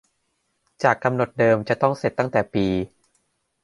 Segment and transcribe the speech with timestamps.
[0.83, 2.67] จากกำหนดเดิมจะต้องเสร็จตั้งแต่ปี